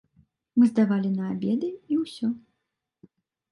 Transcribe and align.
Мы 0.59 0.69
здавалі 0.71 1.11
на 1.19 1.27
абеды, 1.35 1.69
і 1.93 2.01
ўсё. 2.03 2.27